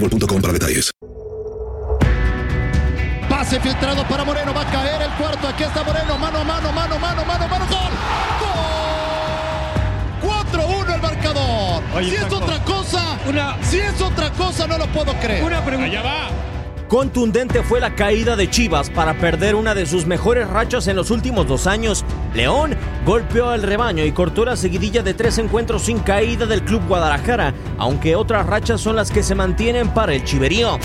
boostmobile.com 0.00 0.40
para 0.40 0.52
detalles. 0.52 0.90
Pase 3.28 3.60
filtrado 3.60 4.04
para 4.08 4.24
Moreno, 4.24 4.54
va 4.54 4.62
a 4.62 4.70
caer 4.70 5.02
el 5.02 5.10
cuarto, 5.12 5.48
aquí 5.48 5.62
está 5.64 5.82
Moreno, 5.84 6.16
mano 6.18 6.38
a 6.38 6.44
mano, 6.44 6.72
mano, 6.72 6.98
mano, 6.98 7.24
mano, 7.24 7.48
mano, 7.48 7.66
gol. 7.66 7.92
¡Gol! 10.22 10.30
4-1 10.52 10.94
el 10.94 11.02
marcador. 11.02 11.82
Oye, 11.94 12.10
si 12.10 12.16
es 12.16 12.32
otra 12.32 12.58
cosa, 12.64 13.18
una- 13.26 13.56
si 13.62 13.78
es 13.78 14.00
otra 14.00 14.30
cosa, 14.30 14.66
no 14.66 14.78
lo 14.78 14.86
puedo 14.86 15.12
creer. 15.14 15.44
Una 15.44 15.64
pregunta. 15.64 15.90
Allá 15.90 16.02
va. 16.02 16.28
Contundente 16.88 17.64
fue 17.64 17.80
la 17.80 17.96
caída 17.96 18.36
de 18.36 18.48
Chivas 18.48 18.90
para 18.90 19.14
perder 19.14 19.56
una 19.56 19.74
de 19.74 19.86
sus 19.86 20.06
mejores 20.06 20.48
rachas 20.48 20.86
en 20.86 20.94
los 20.94 21.10
últimos 21.10 21.48
dos 21.48 21.66
años. 21.66 22.04
León 22.32 22.76
golpeó 23.04 23.48
al 23.48 23.64
rebaño 23.64 24.04
y 24.04 24.12
cortó 24.12 24.44
la 24.44 24.54
seguidilla 24.54 25.02
de 25.02 25.12
tres 25.12 25.38
encuentros 25.38 25.82
sin 25.82 25.98
caída 25.98 26.46
del 26.46 26.62
Club 26.62 26.86
Guadalajara, 26.86 27.54
aunque 27.76 28.14
otras 28.14 28.46
rachas 28.46 28.80
son 28.80 28.94
las 28.94 29.10
que 29.10 29.24
se 29.24 29.34
mantienen 29.34 29.88
para 29.88 30.14
el 30.14 30.22
Chiverío. 30.22 30.78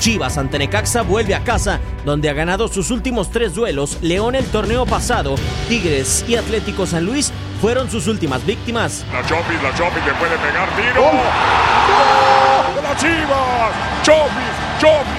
Chivas 0.00 0.38
ante 0.38 0.58
Necaxa 0.58 1.02
vuelve 1.02 1.36
a 1.36 1.44
casa, 1.44 1.78
donde 2.04 2.28
ha 2.28 2.32
ganado 2.32 2.66
sus 2.66 2.90
últimos 2.90 3.30
tres 3.30 3.54
duelos. 3.54 3.98
León 4.02 4.34
el 4.34 4.44
torneo 4.46 4.86
pasado, 4.86 5.36
Tigres 5.68 6.24
y 6.26 6.34
Atlético 6.34 6.84
San 6.84 7.04
Luis 7.04 7.32
fueron 7.60 7.88
sus 7.88 8.08
últimas 8.08 8.44
víctimas. 8.44 9.04
La 9.12 9.22
Chopis, 9.22 9.62
la 9.62 9.72
Chopis 9.74 10.04
le 10.04 10.14
puede 10.14 10.36
pegar 10.38 10.68
tiro. 10.76 11.02
¡Gol! 11.02 12.74
¡De 12.74 12.82
las 12.82 12.96
Chivas! 13.00 13.72
Chopis, 14.02 14.80
Chopis. 14.80 15.17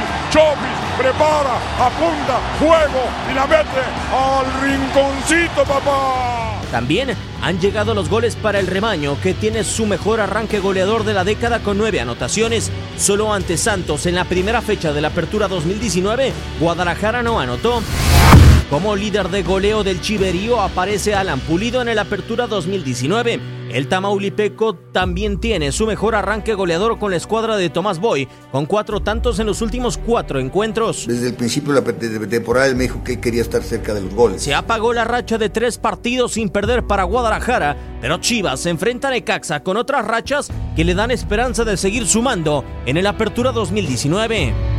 Prepara, 1.20 1.60
apunta, 1.78 2.40
juego 2.60 3.04
y 3.30 3.34
la 3.34 3.46
mete 3.46 3.84
al 4.14 4.46
rinconcito, 4.62 5.66
papá. 5.66 6.62
También 6.72 7.10
han 7.42 7.60
llegado 7.60 7.94
los 7.94 8.08
goles 8.08 8.38
para 8.38 8.60
el 8.60 8.68
rebaño, 8.68 9.18
que 9.22 9.34
tiene 9.34 9.66
su 9.66 9.86
mejor 9.86 10.22
arranque 10.22 10.60
goleador 10.60 11.04
de 11.04 11.14
la 11.14 11.26
década 11.26 11.60
con 11.60 11.78
nueve 11.78 12.00
anotaciones. 12.00 12.72
Solo 12.98 13.34
ante 13.34 13.58
Santos 13.58 14.06
en 14.06 14.16
la 14.16 14.24
primera 14.24 14.62
fecha 14.62 14.94
de 14.94 15.02
la 15.02 15.10
Apertura 15.10 15.50
2019, 15.50 16.32
Guadalajara 16.62 17.22
no 17.22 17.38
anotó. 17.38 17.84
Como 18.70 18.96
líder 18.96 19.30
de 19.30 19.42
goleo 19.42 19.84
del 19.84 20.00
Chiverío 20.00 20.62
aparece 20.62 21.16
Alan 21.16 21.40
Pulido 21.40 21.82
en 21.82 21.88
el 21.88 21.98
Apertura 21.98 22.46
2019. 22.46 23.40
El 23.72 23.88
Tamaulipeco 23.88 24.76
también 24.76 25.40
tiene 25.40 25.72
su 25.72 25.88
mejor 25.88 26.14
arranque 26.14 26.54
goleador 26.54 27.00
con 27.00 27.10
la 27.10 27.18
escuadra 27.18 27.58
de 27.58 27.72
Tomás 27.72 27.98
Boy, 27.98 28.28
con 28.52 28.68
cuatro 28.68 29.00
tantos 29.00 29.40
en 29.40 29.48
los 29.48 29.64
últimos 29.64 29.98
cuatro 29.98 30.40
encuentros. 30.40 31.08
Desde 31.08 31.30
el 31.30 31.34
principio 31.34 31.74
de 31.74 31.82
la 31.82 32.28
temporada 32.28 32.68
él 32.68 32.76
me 32.76 32.84
dijo 32.84 33.04
que 33.04 33.20
quería 33.20 33.42
estar 33.42 33.64
cerca 33.64 33.96
de 33.96 34.02
los 34.02 34.14
goles. 34.14 34.44
Se 34.44 34.54
apagó 34.54 34.94
la 34.94 35.04
racha 35.04 35.40
de 35.40 35.50
tres 35.50 35.80
partidos 35.80 36.34
sin 36.34 36.50
perder 36.50 36.84
para 36.84 37.06
Guadalajara, 37.06 37.76
pero 38.02 38.20
Chivas 38.20 38.60
se 38.60 38.70
enfrenta 38.70 39.08
a 39.08 39.12
Necaxa 39.12 39.64
con 39.64 39.78
otras 39.78 40.06
rachas 40.06 40.52
que 40.76 40.84
le 40.84 40.94
dan 40.94 41.10
esperanza 41.10 41.66
de 41.66 41.76
seguir 41.76 42.06
sumando 42.06 42.64
en 42.86 42.98
el 42.98 43.08
Apertura 43.08 43.52
2019. 43.52 44.79